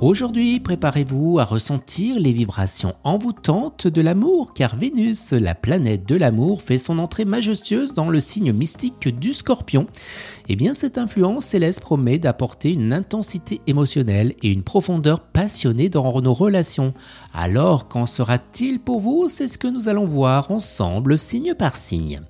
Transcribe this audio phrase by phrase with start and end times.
[0.00, 6.62] Aujourd'hui, préparez-vous à ressentir les vibrations envoûtantes de l'amour, car Vénus, la planète de l'amour,
[6.62, 9.86] fait son entrée majestueuse dans le signe mystique du scorpion.
[10.48, 16.22] Eh bien, cette influence céleste promet d'apporter une intensité émotionnelle et une profondeur passionnée dans
[16.22, 16.94] nos relations.
[17.34, 19.28] Alors, qu'en sera-t-il pour vous?
[19.28, 22.22] C'est ce que nous allons voir ensemble, signe par signe.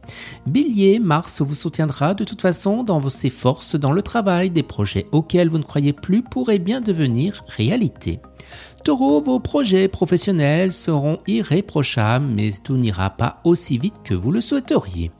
[0.44, 4.50] Bélier, Mars vous soutiendra de toute façon dans vos forces dans le travail.
[4.50, 7.59] Des projets auxquels vous ne croyez plus pourraient bien devenir réalité.
[8.84, 14.40] Taureau, vos projets professionnels seront irréprochables, mais tout n'ira pas aussi vite que vous le
[14.40, 15.10] souhaiteriez.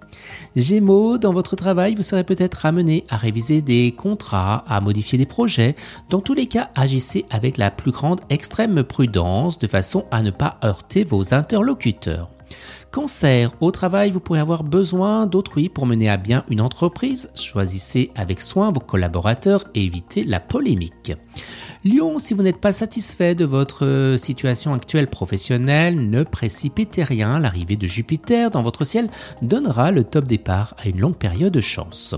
[0.56, 5.26] Gémeaux, dans votre travail, vous serez peut-être amené à réviser des contrats, à modifier des
[5.26, 5.76] projets.
[6.08, 10.30] Dans tous les cas, agissez avec la plus grande extrême prudence de façon à ne
[10.30, 12.30] pas heurter vos interlocuteurs.
[12.90, 17.30] Cancer, au travail, vous pourrez avoir besoin d'autrui pour mener à bien une entreprise.
[17.34, 21.12] Choisissez avec soin vos collaborateurs et évitez la polémique.
[21.84, 27.38] Lion, si vous n'êtes pas satisfait de votre euh, situation actuelle professionnelle, ne précipitez rien.
[27.38, 29.08] L'arrivée de Jupiter dans votre ciel
[29.40, 32.14] donnera le top départ à une longue période de chance.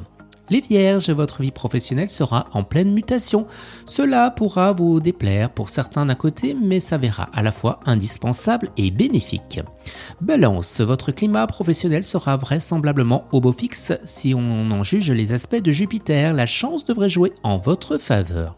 [0.52, 3.46] Les vierges, votre vie professionnelle sera en pleine mutation.
[3.86, 8.90] Cela pourra vous déplaire pour certains d'un côté, mais s'avérera à la fois indispensable et
[8.90, 9.60] bénéfique.
[10.20, 13.94] Balance, votre climat professionnel sera vraisemblablement au beau fixe.
[14.04, 18.54] Si on en juge les aspects de Jupiter, la chance devrait jouer en votre faveur.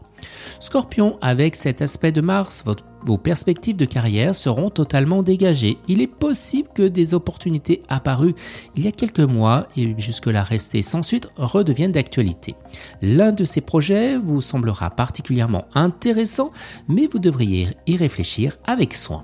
[0.59, 2.65] Scorpion, avec cet aspect de Mars,
[3.05, 5.77] vos perspectives de carrière seront totalement dégagées.
[5.87, 8.35] Il est possible que des opportunités apparues
[8.75, 12.55] il y a quelques mois et jusque-là restées sans suite redeviennent d'actualité.
[13.01, 16.51] L'un de ces projets vous semblera particulièrement intéressant,
[16.87, 19.23] mais vous devriez y réfléchir avec soin.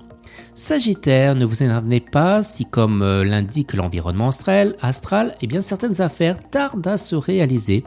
[0.53, 6.01] Sagittaire, ne vous énervez pas si, comme euh, l'indique l'environnement astral, astral, eh bien certaines
[6.01, 7.83] affaires tardent à se réaliser.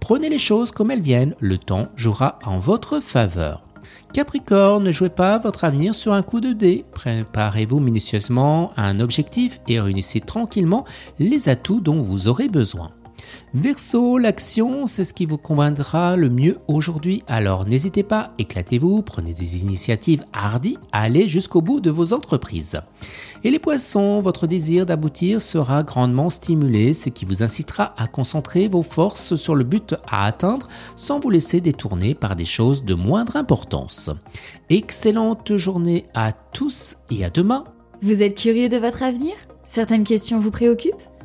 [0.00, 3.67] Prenez les choses comme elles viennent, le temps jouera en votre faveur.
[4.12, 6.84] Capricorne, ne jouez pas votre avenir sur un coup de dé.
[6.92, 10.84] Préparez-vous minutieusement à un objectif et réunissez tranquillement
[11.18, 12.90] les atouts dont vous aurez besoin.
[13.54, 17.22] Verso, l'action, c'est ce qui vous convaincra le mieux aujourd'hui.
[17.26, 22.80] Alors n'hésitez pas, éclatez-vous, prenez des initiatives hardies, allez jusqu'au bout de vos entreprises.
[23.44, 28.68] Et les poissons, votre désir d'aboutir sera grandement stimulé, ce qui vous incitera à concentrer
[28.68, 32.94] vos forces sur le but à atteindre sans vous laisser détourner par des choses de
[32.94, 34.10] moindre importance.
[34.70, 37.64] Excellente journée à tous et à demain.
[38.02, 39.34] Vous êtes curieux de votre avenir?
[39.64, 41.07] Certaines questions vous préoccupent?